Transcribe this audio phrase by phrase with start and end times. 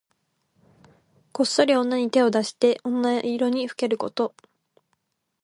[1.31, 4.33] こっそり女に手を出して女色にふけること。